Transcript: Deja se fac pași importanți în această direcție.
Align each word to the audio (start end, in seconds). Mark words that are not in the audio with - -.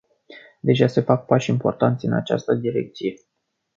Deja 0.61 0.87
se 0.89 1.01
fac 1.03 1.25
pași 1.25 1.49
importanți 1.49 2.05
în 2.05 2.13
această 2.13 2.53
direcție. 2.53 3.13